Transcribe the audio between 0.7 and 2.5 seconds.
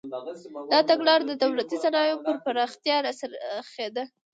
دا تګلاره د دولتي صنایعو پر